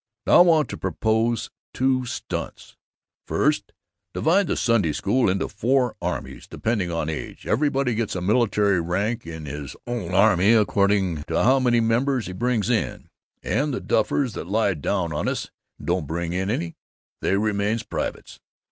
[0.25, 2.75] "Now, I want to propose two stunts:
[3.27, 3.71] First,
[4.15, 7.45] divide the Sunday School into four armies, depending on age.
[7.45, 12.33] Everybody gets a military rank in his own army according to how many members he
[12.33, 13.09] brings in,
[13.43, 16.77] and the duffers that lie down on us and don't bring in any,
[17.21, 18.39] they remain privates.